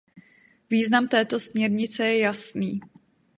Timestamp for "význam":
0.69-1.07